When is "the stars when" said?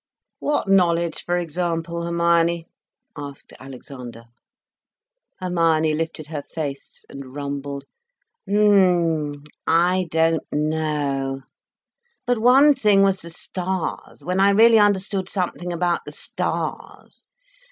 13.21-14.39